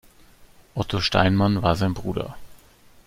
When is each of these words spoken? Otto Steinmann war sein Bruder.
Otto 0.73 0.99
Steinmann 0.99 1.61
war 1.61 1.75
sein 1.75 1.93
Bruder. 1.93 2.35